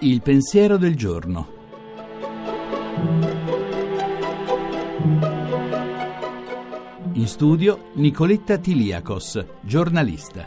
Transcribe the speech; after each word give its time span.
Il 0.00 0.22
pensiero 0.22 0.76
del 0.76 0.94
giorno. 0.94 1.54
In 7.12 7.26
studio 7.26 7.90
Nicoletta 7.94 8.58
Tiliakos, 8.58 9.44
giornalista. 9.62 10.46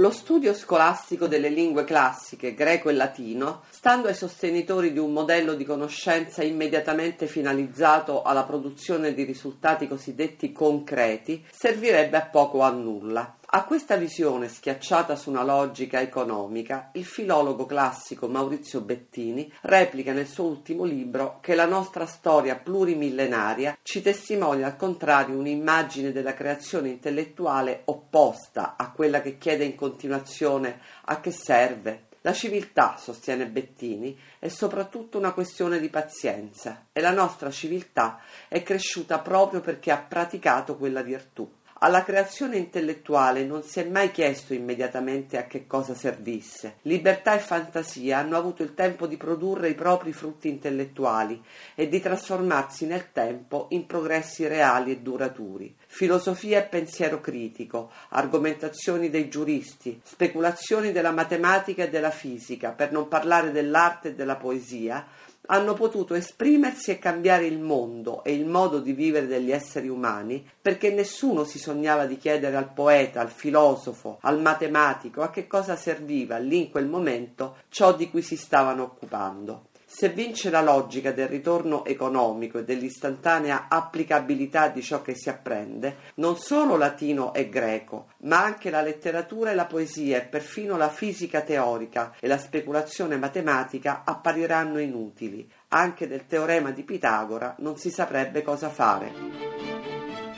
Lo 0.00 0.10
studio 0.10 0.54
scolastico 0.54 1.26
delle 1.26 1.50
lingue 1.50 1.84
classiche, 1.84 2.54
greco 2.54 2.88
e 2.88 2.94
latino, 2.94 3.64
stando 3.68 4.08
ai 4.08 4.14
sostenitori 4.14 4.94
di 4.94 4.98
un 4.98 5.12
modello 5.12 5.52
di 5.52 5.62
conoscenza 5.66 6.42
immediatamente 6.42 7.26
finalizzato 7.26 8.22
alla 8.22 8.44
produzione 8.44 9.12
di 9.12 9.24
risultati 9.24 9.86
cosiddetti 9.86 10.52
concreti, 10.52 11.44
servirebbe 11.50 12.16
a 12.16 12.24
poco 12.24 12.58
o 12.58 12.62
a 12.62 12.70
nulla. 12.70 13.34
A 13.52 13.64
questa 13.64 13.96
visione 13.96 14.46
schiacciata 14.46 15.16
su 15.16 15.28
una 15.28 15.42
logica 15.42 16.00
economica, 16.00 16.90
il 16.92 17.04
filologo 17.04 17.66
classico 17.66 18.28
Maurizio 18.28 18.80
Bettini 18.80 19.52
replica 19.62 20.12
nel 20.12 20.28
suo 20.28 20.44
ultimo 20.44 20.84
libro 20.84 21.38
che 21.40 21.56
la 21.56 21.66
nostra 21.66 22.06
storia 22.06 22.54
plurimillenaria 22.54 23.76
ci 23.82 24.02
testimonia 24.02 24.66
al 24.66 24.76
contrario 24.76 25.36
un'immagine 25.36 26.12
della 26.12 26.32
creazione 26.32 26.90
intellettuale 26.90 27.82
opposta 27.86 28.76
a 28.76 28.92
quella 28.92 29.20
che 29.20 29.36
chiede 29.36 29.64
in 29.64 29.74
continuazione 29.74 30.78
a 31.06 31.18
che 31.18 31.32
serve, 31.32 32.04
la 32.20 32.32
civiltà, 32.32 32.96
sostiene 32.98 33.46
Bettini, 33.46 34.16
è 34.38 34.46
soprattutto 34.46 35.18
una 35.18 35.32
questione 35.32 35.80
di 35.80 35.88
pazienza 35.88 36.86
e 36.92 37.00
la 37.00 37.10
nostra 37.12 37.50
civiltà 37.50 38.20
è 38.46 38.62
cresciuta 38.62 39.18
proprio 39.18 39.60
perché 39.60 39.90
ha 39.90 39.98
praticato 39.98 40.76
quella 40.76 41.02
virtù. 41.02 41.50
Alla 41.82 42.04
creazione 42.04 42.58
intellettuale 42.58 43.42
non 43.42 43.62
si 43.62 43.80
è 43.80 43.84
mai 43.84 44.10
chiesto 44.10 44.52
immediatamente 44.52 45.38
a 45.38 45.46
che 45.46 45.66
cosa 45.66 45.94
servisse. 45.94 46.74
Libertà 46.82 47.34
e 47.34 47.38
fantasia 47.38 48.18
hanno 48.18 48.36
avuto 48.36 48.62
il 48.62 48.74
tempo 48.74 49.06
di 49.06 49.16
produrre 49.16 49.70
i 49.70 49.74
propri 49.74 50.12
frutti 50.12 50.50
intellettuali 50.50 51.42
e 51.74 51.88
di 51.88 51.98
trasformarsi 51.98 52.84
nel 52.84 53.12
tempo 53.12 53.68
in 53.70 53.86
progressi 53.86 54.46
reali 54.46 54.90
e 54.92 54.98
duraturi. 54.98 55.74
Filosofia 55.86 56.58
e 56.58 56.68
pensiero 56.68 57.18
critico, 57.22 57.90
argomentazioni 58.10 59.08
dei 59.08 59.30
giuristi, 59.30 59.98
speculazioni 60.04 60.92
della 60.92 61.12
matematica 61.12 61.84
e 61.84 61.88
della 61.88 62.10
fisica, 62.10 62.72
per 62.72 62.92
non 62.92 63.08
parlare 63.08 63.52
dell'arte 63.52 64.08
e 64.08 64.14
della 64.14 64.36
poesia, 64.36 65.06
hanno 65.46 65.74
potuto 65.74 66.14
esprimersi 66.14 66.90
e 66.90 66.98
cambiare 66.98 67.46
il 67.46 67.58
mondo 67.58 68.22
e 68.24 68.32
il 68.32 68.46
modo 68.46 68.78
di 68.78 68.92
vivere 68.92 69.26
degli 69.26 69.50
esseri 69.50 69.88
umani 69.88 70.46
perché 70.60 70.90
nessuno 70.90 71.44
si 71.44 71.58
sognava 71.58 72.06
di 72.06 72.16
chiedere 72.16 72.56
al 72.56 72.72
poeta, 72.72 73.20
al 73.20 73.30
filosofo, 73.30 74.18
al 74.22 74.40
matematico 74.40 75.22
a 75.22 75.30
che 75.30 75.46
cosa 75.46 75.76
serviva 75.76 76.36
lì 76.38 76.58
in 76.58 76.70
quel 76.70 76.86
momento 76.86 77.56
ciò 77.68 77.94
di 77.94 78.10
cui 78.10 78.22
si 78.22 78.36
stavano 78.36 78.82
occupando. 78.82 79.69
Se 79.92 80.10
vince 80.10 80.50
la 80.50 80.62
logica 80.62 81.10
del 81.10 81.26
ritorno 81.26 81.84
economico 81.84 82.58
e 82.58 82.64
dell'istantanea 82.64 83.66
applicabilità 83.68 84.68
di 84.68 84.82
ciò 84.82 85.02
che 85.02 85.16
si 85.16 85.28
apprende, 85.28 85.96
non 86.14 86.36
solo 86.36 86.76
latino 86.76 87.34
e 87.34 87.48
greco, 87.48 88.10
ma 88.18 88.44
anche 88.44 88.70
la 88.70 88.82
letteratura 88.82 89.50
e 89.50 89.56
la 89.56 89.66
poesia 89.66 90.18
e 90.18 90.22
perfino 90.22 90.76
la 90.76 90.90
fisica 90.90 91.40
teorica 91.40 92.14
e 92.20 92.28
la 92.28 92.38
speculazione 92.38 93.16
matematica 93.16 94.02
appariranno 94.04 94.78
inutili. 94.78 95.50
Anche 95.70 96.06
del 96.06 96.28
teorema 96.28 96.70
di 96.70 96.84
Pitagora 96.84 97.56
non 97.58 97.76
si 97.76 97.90
saprebbe 97.90 98.42
cosa 98.42 98.68
fare. 98.68 99.12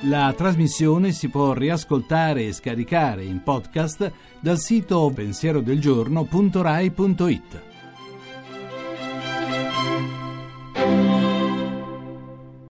La 0.05 0.33
trasmissione 0.35 1.13
si 1.13 1.29
può 1.29 1.53
riascoltare 1.53 2.47
e 2.47 2.55
scaricare 2.55 3.23
in 3.23 3.43
podcast 3.43 4.11
dal 4.41 4.59
sito 4.59 5.13
pensierodelgiorno.rai.it. 5.15 7.72